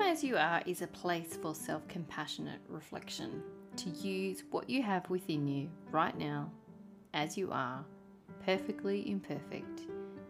Come 0.00 0.08
As 0.08 0.24
You 0.24 0.38
Are 0.38 0.62
is 0.64 0.80
a 0.80 0.86
place 0.86 1.36
for 1.42 1.54
self 1.54 1.86
compassionate 1.86 2.62
reflection 2.70 3.42
to 3.76 3.90
use 3.90 4.44
what 4.50 4.70
you 4.70 4.82
have 4.82 5.08
within 5.10 5.46
you 5.46 5.68
right 5.90 6.16
now, 6.16 6.50
as 7.12 7.36
you 7.36 7.50
are, 7.52 7.84
perfectly 8.42 9.10
imperfect, 9.10 9.82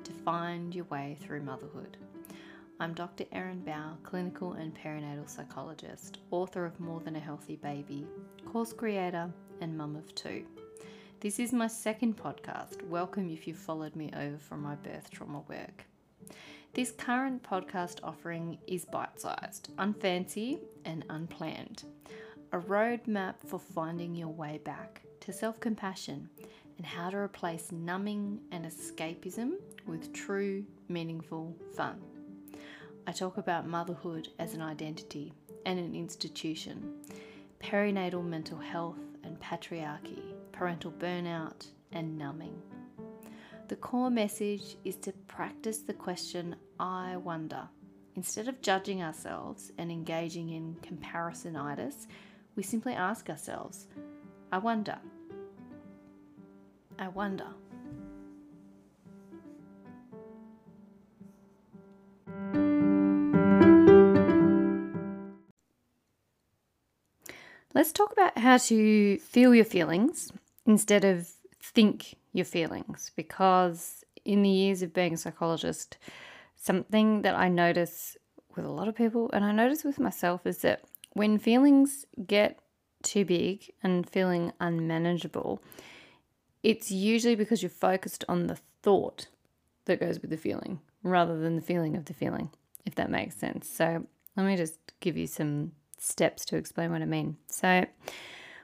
to 0.03 0.13
find 0.25 0.75
your 0.75 0.87
way 0.87 1.17
through 1.21 1.43
motherhood. 1.43 1.99
I'm 2.81 2.95
Dr. 2.95 3.27
Erin 3.31 3.61
Bowe, 3.61 3.97
clinical 4.03 4.55
and 4.55 4.75
perinatal 4.75 5.31
psychologist, 5.31 6.19
author 6.33 6.67
of 6.67 6.81
More 6.81 6.99
Than 6.99 7.15
a 7.15 7.21
Healthy 7.21 7.55
Baby, 7.55 8.09
course 8.45 8.73
creator, 8.73 9.33
and 9.61 9.79
mum 9.79 9.95
of 9.95 10.13
two. 10.17 10.45
This 11.21 11.39
is 11.39 11.53
my 11.53 11.69
second 11.69 12.17
podcast. 12.17 12.83
Welcome 12.89 13.31
if 13.31 13.47
you've 13.47 13.57
followed 13.57 13.95
me 13.95 14.11
over 14.17 14.37
from 14.37 14.63
my 14.63 14.75
birth 14.75 15.13
trauma 15.13 15.45
work. 15.49 15.87
This 16.73 16.93
current 16.93 17.43
podcast 17.43 17.99
offering 18.05 18.57
is 18.69 18.85
bite 18.85 19.21
sized, 19.21 19.77
unfancy, 19.77 20.61
and 20.85 21.05
unplanned. 21.11 21.83
A 22.53 22.59
roadmap 22.59 23.35
for 23.45 23.59
finding 23.59 24.15
your 24.15 24.29
way 24.29 24.61
back 24.63 25.03
to 25.23 25.33
self 25.33 25.59
compassion 25.59 26.31
and 26.77 26.87
how 26.87 27.11
to 27.11 27.17
replace 27.17 27.73
numbing 27.73 28.39
and 28.53 28.65
escapism 28.65 29.55
with 29.85 30.13
true, 30.13 30.65
meaningful 30.89 31.57
fun. 31.77 32.01
I 33.05 33.11
talk 33.11 33.37
about 33.37 33.67
motherhood 33.67 34.29
as 34.39 34.55
an 34.55 34.63
identity 34.63 35.33
and 35.67 35.77
an 35.77 35.97
institution, 35.97 36.95
perinatal 37.61 38.25
mental 38.25 38.59
health 38.59 39.01
and 39.25 39.41
patriarchy, 39.41 40.23
parental 40.53 40.93
burnout, 40.93 41.67
and 41.91 42.17
numbing. 42.17 42.63
The 43.71 43.77
core 43.77 44.11
message 44.11 44.77
is 44.85 44.97
to 44.97 45.13
practice 45.29 45.79
the 45.79 45.93
question, 45.93 46.57
I 46.81 47.19
wonder. 47.19 47.69
Instead 48.17 48.49
of 48.49 48.61
judging 48.63 49.01
ourselves 49.01 49.71
and 49.79 49.93
engaging 49.93 50.49
in 50.51 50.75
comparisonitis, 50.83 52.09
we 52.57 52.65
simply 52.65 52.95
ask 52.95 53.31
ourselves, 53.31 53.87
I 54.51 54.59
wonder. 54.59 54.99
I 56.99 57.07
wonder. 57.11 57.47
Let's 67.73 67.93
talk 67.93 68.11
about 68.11 68.37
how 68.37 68.57
to 68.57 69.19
feel 69.19 69.55
your 69.55 69.65
feelings 69.65 70.33
instead 70.67 71.05
of 71.05 71.29
think 71.63 72.17
your 72.33 72.45
feelings 72.45 73.11
because 73.17 74.05
in 74.25 74.43
the 74.43 74.49
years 74.49 74.83
of 74.83 74.93
being 74.93 75.15
a 75.15 75.17
psychologist, 75.17 75.99
something 76.57 77.23
that 77.23 77.35
I 77.35 77.49
notice 77.49 78.17
with 78.57 78.65
a 78.65 78.71
lot 78.71 78.89
of 78.89 78.95
people 78.95 79.31
and 79.33 79.45
I 79.45 79.53
notice 79.53 79.85
with 79.85 79.99
myself 79.99 80.47
is 80.47 80.59
that 80.59 80.83
when 81.13 81.39
feelings 81.39 82.07
get 82.27 82.59
too 83.03 83.25
big 83.25 83.73
and 83.83 84.09
feeling 84.09 84.53
unmanageable, 84.61 85.63
it's 86.63 86.91
usually 86.91 87.35
because 87.35 87.63
you're 87.63 87.71
focused 87.71 88.25
on 88.29 88.47
the 88.47 88.59
thought 88.83 89.29
that 89.87 90.01
goes 90.01 90.21
with 90.21 90.31
the 90.31 90.37
feeling 90.37 90.81
rather 91.03 91.39
than 91.41 91.57
the 91.57 91.63
feeling 91.63 91.97
of 91.97 92.05
the 92.05 92.15
feeling, 92.15 92.51
if 92.85 92.95
that 92.97 93.11
makes 93.11 93.37
sense. 93.37 93.69
So, 93.69 94.07
let 94.37 94.47
me 94.47 94.57
just 94.57 94.79
give 95.01 95.17
you 95.17 95.27
some 95.27 95.73
steps 95.99 96.45
to 96.47 96.57
explain 96.57 96.93
what 96.93 97.03
I 97.03 97.07
mean. 97.07 97.37
So, 97.49 97.87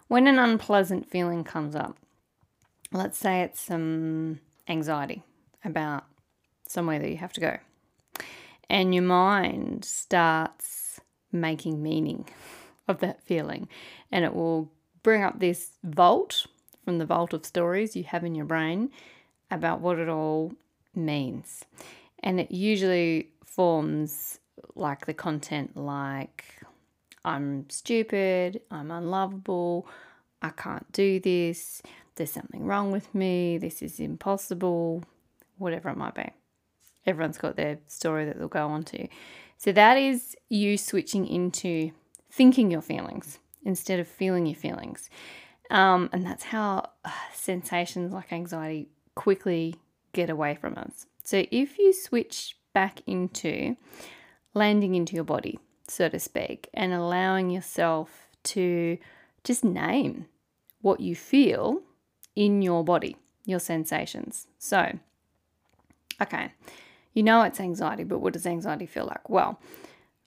when 0.08 0.26
an 0.26 0.38
unpleasant 0.38 1.10
feeling 1.10 1.42
comes 1.42 1.74
up, 1.74 1.96
let's 2.92 3.18
say 3.18 3.42
it's 3.42 3.60
some 3.60 4.40
anxiety 4.68 5.22
about 5.64 6.04
somewhere 6.66 6.98
that 6.98 7.10
you 7.10 7.16
have 7.16 7.32
to 7.34 7.40
go, 7.40 7.58
and 8.68 8.94
your 8.94 9.04
mind 9.04 9.84
starts 9.84 11.00
making 11.32 11.82
meaning 11.82 12.28
of 12.88 13.00
that 13.00 13.22
feeling, 13.22 13.68
and 14.10 14.24
it 14.24 14.34
will 14.34 14.70
bring 15.02 15.22
up 15.22 15.38
this 15.38 15.72
vault 15.84 16.46
from 16.84 16.98
the 16.98 17.06
vault 17.06 17.32
of 17.32 17.44
stories 17.44 17.96
you 17.96 18.04
have 18.04 18.24
in 18.24 18.34
your 18.34 18.44
brain 18.44 18.90
about 19.50 19.80
what 19.80 19.98
it 19.98 20.08
all 20.08 20.52
means. 20.94 21.64
And 22.20 22.40
it 22.40 22.50
usually 22.50 23.30
forms 23.44 24.38
like 24.74 25.06
the 25.06 25.14
content 25.14 25.76
like 25.76 26.44
I'm 27.24 27.68
stupid, 27.68 28.60
I'm 28.70 28.90
unlovable, 28.90 29.88
I 30.46 30.50
can't 30.50 30.90
do 30.92 31.20
this, 31.20 31.82
there's 32.14 32.32
something 32.32 32.64
wrong 32.64 32.92
with 32.92 33.14
me, 33.14 33.58
this 33.58 33.82
is 33.82 34.00
impossible, 34.00 35.02
whatever 35.58 35.88
it 35.90 35.96
might 35.96 36.14
be. 36.14 36.30
Everyone's 37.06 37.38
got 37.38 37.56
their 37.56 37.78
story 37.86 38.24
that 38.24 38.38
they'll 38.38 38.48
go 38.48 38.66
on 38.66 38.82
to. 38.84 39.08
So 39.58 39.72
that 39.72 39.96
is 39.96 40.36
you 40.48 40.76
switching 40.76 41.26
into 41.26 41.92
thinking 42.30 42.70
your 42.70 42.82
feelings 42.82 43.38
instead 43.64 43.98
of 44.00 44.06
feeling 44.06 44.46
your 44.46 44.56
feelings. 44.56 45.08
Um, 45.70 46.10
and 46.12 46.24
that's 46.24 46.44
how 46.44 46.90
uh, 47.04 47.10
sensations 47.32 48.12
like 48.12 48.32
anxiety 48.32 48.88
quickly 49.14 49.76
get 50.12 50.30
away 50.30 50.54
from 50.54 50.76
us. 50.78 51.06
So 51.24 51.44
if 51.50 51.78
you 51.78 51.92
switch 51.92 52.56
back 52.72 53.00
into 53.06 53.76
landing 54.54 54.94
into 54.94 55.14
your 55.14 55.24
body, 55.24 55.58
so 55.88 56.08
to 56.08 56.18
speak, 56.18 56.68
and 56.72 56.92
allowing 56.92 57.50
yourself 57.50 58.28
to 58.44 58.98
just 59.44 59.64
name 59.64 60.26
what 60.86 61.00
you 61.00 61.16
feel 61.16 61.82
in 62.36 62.62
your 62.62 62.84
body, 62.84 63.16
your 63.44 63.58
sensations. 63.58 64.46
So, 64.60 64.96
okay, 66.22 66.52
you 67.12 67.24
know 67.24 67.42
it's 67.42 67.58
anxiety, 67.58 68.04
but 68.04 68.20
what 68.20 68.34
does 68.34 68.46
anxiety 68.46 68.86
feel 68.86 69.06
like? 69.06 69.28
Well, 69.28 69.58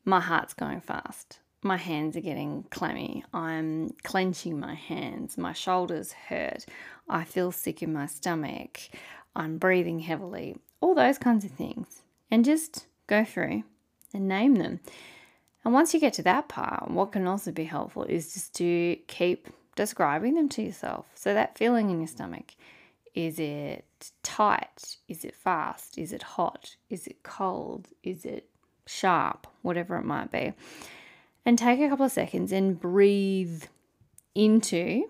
my 0.03 0.19
heart's 0.19 0.53
going 0.53 0.81
fast. 0.81 1.39
My 1.63 1.77
hands 1.77 2.17
are 2.17 2.27
getting 2.29 2.65
clammy. 2.71 3.23
I'm 3.33 3.91
clenching 4.03 4.59
my 4.59 4.75
hands. 4.75 5.37
My 5.37 5.53
shoulders 5.53 6.11
hurt. 6.11 6.65
I 7.07 7.23
feel 7.23 7.53
sick 7.53 7.81
in 7.81 7.93
my 7.93 8.07
stomach. 8.07 8.81
I'm 9.37 9.59
breathing 9.59 9.99
heavily. 9.99 10.57
All 10.81 10.93
those 10.93 11.17
kinds 11.17 11.45
of 11.45 11.51
things. 11.51 12.01
And 12.29 12.43
just 12.43 12.85
go 13.07 13.23
through 13.23 13.63
and 14.13 14.27
name 14.27 14.55
them. 14.55 14.81
And 15.63 15.73
once 15.73 15.93
you 15.93 16.01
get 16.01 16.13
to 16.13 16.23
that 16.23 16.49
part, 16.49 16.91
what 16.91 17.13
can 17.13 17.27
also 17.27 17.53
be 17.53 17.63
helpful 17.63 18.03
is 18.03 18.33
just 18.33 18.55
to 18.55 18.97
keep 19.07 19.47
describing 19.79 20.33
them 20.33 20.49
to 20.49 20.61
yourself. 20.61 21.05
So 21.15 21.33
that 21.33 21.57
feeling 21.57 21.89
in 21.89 21.99
your 21.99 22.07
stomach 22.07 22.53
is 23.15 23.39
it 23.39 24.11
tight? 24.23 24.97
Is 25.07 25.23
it 25.23 25.33
fast? 25.33 25.97
Is 25.97 26.11
it 26.11 26.21
hot? 26.21 26.75
Is 26.89 27.07
it 27.07 27.23
cold? 27.23 27.87
Is 28.03 28.25
it 28.25 28.49
sharp? 28.85 29.47
Whatever 29.61 29.95
it 29.95 30.03
might 30.03 30.33
be. 30.33 30.51
And 31.45 31.57
take 31.57 31.79
a 31.79 31.87
couple 31.87 32.05
of 32.05 32.11
seconds 32.11 32.51
and 32.51 32.77
breathe 32.77 33.63
into 34.35 35.05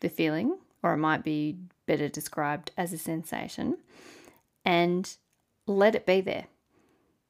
the 0.00 0.10
feeling, 0.10 0.58
or 0.82 0.92
it 0.92 0.98
might 0.98 1.24
be 1.24 1.56
better 1.86 2.08
described 2.08 2.70
as 2.76 2.92
a 2.92 2.98
sensation, 2.98 3.78
and 4.62 5.16
let 5.66 5.94
it 5.94 6.04
be 6.04 6.20
there. 6.20 6.48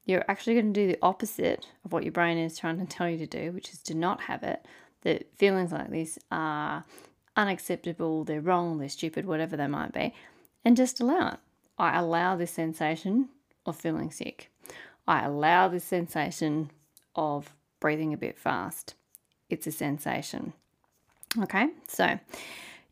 You're 0.05 0.25
actually 0.27 0.55
going 0.55 0.73
to 0.73 0.81
do 0.81 0.89
the 0.89 0.99
opposite 1.01 1.69
of 1.85 1.93
what 1.93 2.03
your 2.03 2.11
brain 2.11 2.39
is 2.39 2.59
trying 2.59 2.81
to 2.81 2.87
tell 2.87 3.09
you 3.09 3.19
to 3.19 3.27
do, 3.27 3.53
which 3.53 3.71
is 3.71 3.79
to 3.83 3.95
not 3.95 4.23
have 4.23 4.43
it 4.43 4.67
that 5.03 5.27
feelings 5.37 5.73
like 5.73 5.91
this 5.91 6.19
are 6.31 6.85
unacceptable, 7.37 8.25
they're 8.25 8.41
wrong, 8.41 8.79
they're 8.79 8.89
stupid, 8.89 9.27
whatever 9.27 9.57
they 9.57 9.67
might 9.67 9.93
be, 9.93 10.15
and 10.65 10.77
just 10.77 11.01
allow 11.01 11.33
it. 11.33 11.39
I 11.79 11.99
allow 11.99 12.37
this 12.37 12.53
sensation 12.53 13.29
of 13.67 13.77
feeling 13.77 14.11
sick. 14.11 14.51
I 15.07 15.25
allow 15.25 15.69
this 15.69 15.85
sensation 15.85 16.71
of 17.17 17.55
breathing 17.81 18.13
a 18.13 18.17
bit 18.17 18.39
fast. 18.39 18.95
It's 19.51 19.67
a 19.67 19.73
sensation. 19.73 20.53
Okay, 21.43 21.69
so 21.89 22.19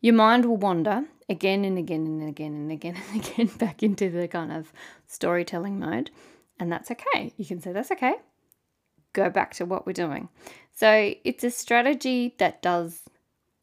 your 0.01 0.13
mind 0.13 0.45
will 0.45 0.57
wander 0.57 1.05
again 1.29 1.63
and 1.63 1.77
again 1.77 2.05
and 2.05 2.27
again 2.27 2.53
and 2.53 2.71
again 2.71 2.97
and 3.11 3.25
again 3.25 3.47
back 3.57 3.83
into 3.83 4.09
the 4.09 4.27
kind 4.27 4.51
of 4.51 4.73
storytelling 5.07 5.79
mode, 5.79 6.11
and 6.59 6.71
that's 6.71 6.91
okay. 6.91 7.33
You 7.37 7.45
can 7.45 7.61
say 7.61 7.71
that's 7.71 7.91
okay 7.91 8.15
go 9.13 9.29
back 9.29 9.53
to 9.55 9.65
what 9.65 9.85
we're 9.85 9.93
doing. 9.93 10.29
So 10.73 11.13
it's 11.23 11.43
a 11.43 11.51
strategy 11.51 12.35
that 12.37 12.61
does 12.61 13.01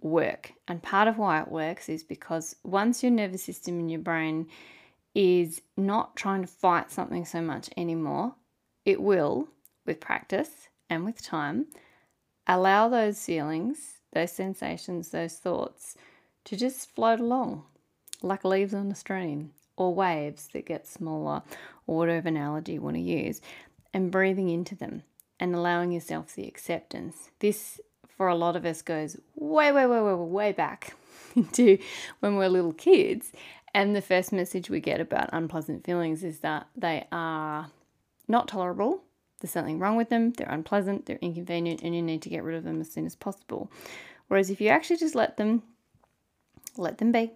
work. 0.01 0.53
And 0.67 0.83
part 0.83 1.09
of 1.09 1.19
why 1.19 1.41
it 1.41 1.51
works 1.51 1.89
is 1.89 2.03
because 2.03 2.57
once 2.63 3.03
your 3.03 3.13
nervous 3.13 3.43
system 3.43 3.79
and 3.81 3.91
your 3.91 4.01
brain 4.01 4.47
is 5.15 5.61
not 5.77 6.17
trying 6.17 6.43
to 6.43 6.49
fight 6.49 6.91
something 6.91 7.25
so 7.25 7.41
much 7.41 7.71
anymore, 7.77 8.35
it 8.85 9.01
will, 9.01 9.49
with 9.87 10.01
practice 10.01 10.69
and 10.89 11.05
with 11.05 11.23
time, 11.23 11.67
allow 12.47 12.89
those 12.89 13.25
feelings, 13.25 14.01
those 14.13 14.33
sensations, 14.33 15.11
those 15.11 15.35
thoughts 15.35 15.97
to 16.45 16.57
just 16.57 16.95
float 16.95 17.21
along 17.21 17.65
like 18.23 18.45
leaves 18.45 18.75
on 18.75 18.91
a 18.91 18.95
stream 18.95 19.53
or 19.77 19.95
waves 19.95 20.49
that 20.53 20.67
get 20.67 20.87
smaller 20.87 21.43
or 21.87 21.99
whatever 21.99 22.29
analogy 22.29 22.75
you 22.75 22.81
want 22.81 22.97
to 22.97 23.03
use 23.03 23.41
and 23.95 24.11
breathing 24.11 24.49
into 24.49 24.75
them 24.75 25.03
and 25.41 25.55
allowing 25.55 25.93
yourself 25.93 26.35
the 26.35 26.47
acceptance. 26.47 27.31
This, 27.39 27.81
for 28.17 28.29
a 28.29 28.35
lot 28.35 28.57
of 28.57 28.65
us, 28.65 28.83
goes 28.83 29.17
way, 29.35 29.73
way, 29.73 29.87
way, 29.87 30.01
way, 30.01 30.15
way 30.15 30.53
back 30.53 30.97
into 31.37 31.79
when 32.21 32.37
we're 32.37 32.49
little 32.49 32.73
kids. 32.73 33.33
And 33.75 33.95
the 33.95 34.03
first 34.03 34.33
message 34.33 34.71
we 34.71 34.81
get 34.81 35.01
about 35.01 35.31
unpleasant 35.33 35.85
feelings 35.85 36.25
is 36.25 36.41
that 36.41 36.67
they 36.75 37.07
are 37.13 37.71
not 38.27 38.49
tolerable 38.49 39.03
There's 39.41 39.53
something 39.53 39.79
wrong 39.79 39.97
with 39.97 40.09
them, 40.09 40.33
they're 40.33 40.49
unpleasant, 40.49 41.07
they're 41.07 41.19
inconvenient, 41.21 41.83
and 41.83 41.95
you 41.95 42.03
need 42.03 42.23
to 42.23 42.29
get 42.29 42.43
rid 42.43 42.57
of 42.57 42.65
them 42.65 42.81
as 42.81 42.91
soon 42.91 43.07
as 43.07 43.15
possible. 43.15 43.71
Whereas 44.29 44.51
if 44.51 44.61
you 44.61 44.69
actually 44.69 44.97
just 44.97 45.15
let 45.15 45.37
them, 45.37 45.63
let 46.77 46.99
them 46.99 47.13
be, 47.13 47.33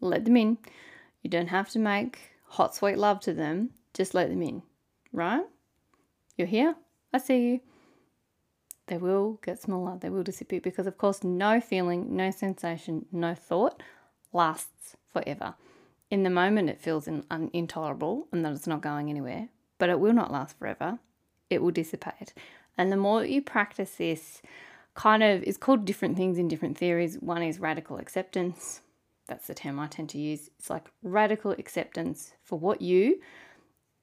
let 0.00 0.24
them 0.24 0.36
in, 0.36 0.58
you 1.22 1.30
don't 1.30 1.48
have 1.48 1.70
to 1.70 1.78
make 1.78 2.18
hot, 2.44 2.74
sweet 2.74 2.98
love 2.98 3.20
to 3.20 3.32
them, 3.32 3.70
just 3.92 4.14
let 4.14 4.30
them 4.30 4.42
in, 4.42 4.62
right? 5.12 5.44
You're 6.36 6.48
here, 6.48 6.76
I 7.14 7.18
see 7.18 7.48
you. 7.48 7.60
They 8.88 8.96
will 8.98 9.38
get 9.42 9.62
smaller, 9.62 9.96
they 9.98 10.10
will 10.10 10.24
disappear 10.24 10.60
because, 10.60 10.88
of 10.88 10.98
course, 10.98 11.22
no 11.22 11.60
feeling, 11.60 12.16
no 12.16 12.32
sensation, 12.32 13.06
no 13.12 13.34
thought 13.34 13.82
lasts 14.32 14.96
forever. 15.12 15.54
In 16.10 16.24
the 16.24 16.28
moment, 16.28 16.68
it 16.68 16.80
feels 16.80 17.06
in, 17.06 17.24
un, 17.30 17.50
intolerable 17.52 18.26
and 18.32 18.44
that 18.44 18.52
it's 18.52 18.66
not 18.66 18.82
going 18.82 19.08
anywhere, 19.08 19.48
but 19.78 19.88
it 19.88 20.00
will 20.00 20.12
not 20.12 20.32
last 20.32 20.58
forever. 20.58 20.98
It 21.48 21.62
will 21.62 21.70
dissipate. 21.70 22.34
And 22.76 22.90
the 22.90 22.96
more 22.96 23.24
you 23.24 23.40
practice 23.40 23.92
this, 23.92 24.42
kind 24.94 25.22
of 25.22 25.44
is 25.44 25.56
called 25.56 25.84
different 25.84 26.16
things 26.16 26.36
in 26.36 26.48
different 26.48 26.76
theories. 26.76 27.16
One 27.20 27.44
is 27.44 27.60
radical 27.60 27.98
acceptance. 27.98 28.80
That's 29.28 29.46
the 29.46 29.54
term 29.54 29.78
I 29.78 29.86
tend 29.86 30.10
to 30.10 30.18
use. 30.18 30.50
It's 30.58 30.68
like 30.68 30.90
radical 31.02 31.52
acceptance 31.52 32.34
for 32.42 32.58
what 32.58 32.82
you, 32.82 33.20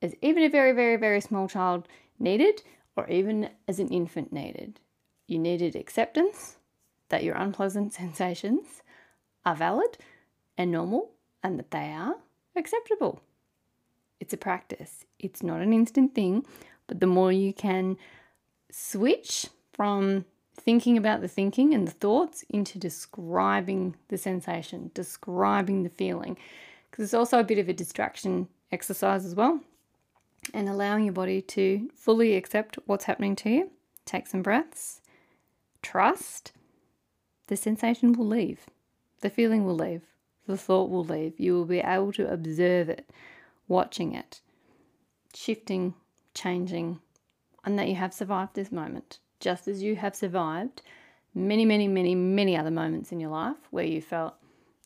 as 0.02 0.16
even 0.22 0.44
a 0.44 0.50
very, 0.50 0.72
very, 0.72 0.96
very 0.96 1.20
small 1.20 1.50
child, 1.50 1.88
needed, 2.18 2.64
or 2.96 3.08
even 3.10 3.50
as 3.68 3.80
an 3.80 3.88
infant 3.90 4.34
needed. 4.34 4.80
You 5.28 5.40
needed 5.40 5.76
acceptance 5.76 6.58
that 7.10 7.24
your 7.24 7.36
unpleasant 7.36 7.94
sensations 8.02 8.84
are 9.46 9.56
valid 9.56 9.98
and 10.58 10.72
normal 10.72 11.12
and 11.44 11.58
that 11.58 11.72
they 11.72 11.92
are 11.92 12.16
acceptable. 12.56 13.22
It's 14.20 14.34
a 14.34 14.38
practice, 14.38 15.06
it's 15.18 15.42
not 15.42 15.62
an 15.62 15.74
instant 15.74 16.14
thing, 16.14 16.46
but 16.88 17.00
the 17.00 17.08
more 17.08 17.32
you 17.32 17.54
can 17.54 17.98
switch 18.72 19.48
from 19.74 20.26
thinking 20.56 20.98
about 20.98 21.22
the 21.22 21.28
thinking 21.28 21.74
and 21.74 21.88
the 21.88 21.92
thoughts 21.92 22.44
into 22.50 22.78
describing 22.78 23.96
the 24.10 24.18
sensation, 24.18 24.92
describing 24.94 25.84
the 25.84 25.90
feeling, 25.90 26.38
because 26.90 27.06
it's 27.06 27.14
also 27.14 27.40
a 27.40 27.44
bit 27.44 27.58
of 27.58 27.68
a 27.68 27.74
distraction 27.74 28.48
exercise 28.72 29.26
as 29.26 29.34
well, 29.34 29.60
and 30.54 30.68
allowing 30.68 31.06
your 31.06 31.14
body 31.14 31.42
to 31.42 31.90
fully 31.96 32.36
accept 32.36 32.78
what's 32.86 33.06
happening 33.06 33.36
to 33.38 33.50
you. 33.50 33.72
Take 34.06 34.28
some 34.28 34.42
breaths, 34.42 35.02
trust, 35.82 36.52
the 37.48 37.56
sensation 37.56 38.14
will 38.14 38.28
leave, 38.28 38.66
the 39.22 39.30
feeling 39.30 39.66
will 39.66 39.76
leave 39.76 40.02
the 40.52 40.58
thought 40.58 40.90
will 40.90 41.04
leave. 41.04 41.40
You 41.40 41.54
will 41.54 41.66
be 41.66 41.80
able 41.80 42.12
to 42.14 42.32
observe 42.32 42.90
it, 42.90 43.10
watching 43.68 44.14
it, 44.14 44.42
shifting, 45.34 45.96
changing, 46.34 47.00
and 47.64 47.78
that 47.78 47.88
you 47.88 47.96
have 47.96 48.14
survived 48.14 48.56
this 48.56 48.72
moment, 48.72 49.20
just 49.40 49.68
as 49.68 49.82
you 49.82 49.96
have 49.96 50.16
survived 50.16 50.82
many, 51.34 51.66
many, 51.66 51.88
many, 51.88 52.16
many 52.16 52.58
other 52.58 52.72
moments 52.72 53.12
in 53.12 53.20
your 53.20 53.30
life 53.30 53.58
where 53.72 53.86
you 53.86 54.02
felt 54.02 54.36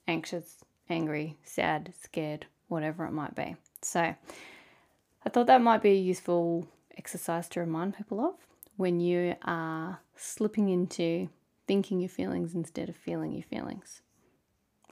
anxious, 0.07 0.63
angry, 0.89 1.35
sad, 1.43 1.93
scared, 2.01 2.45
whatever 2.67 3.05
it 3.05 3.11
might 3.11 3.35
be. 3.35 3.55
So, 3.81 4.15
thought 5.35 5.47
that 5.47 5.61
might 5.61 5.81
be 5.81 5.89
a 5.89 5.95
useful 5.95 6.65
exercise 6.97 7.49
to 7.49 7.59
remind 7.59 7.93
people 7.93 8.21
of 8.21 8.35
when 8.77 9.01
you 9.01 9.35
are 9.43 9.99
slipping 10.15 10.69
into 10.69 11.27
thinking 11.67 11.99
your 11.99 12.07
feelings 12.07 12.55
instead 12.55 12.87
of 12.87 12.95
feeling 12.95 13.33
your 13.33 13.43
feelings 13.43 14.01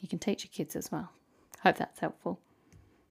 you 0.01 0.09
can 0.09 0.19
teach 0.19 0.43
your 0.43 0.51
kids 0.51 0.75
as 0.75 0.91
well. 0.91 1.09
Hope 1.61 1.77
that's 1.77 1.99
helpful. 1.99 2.41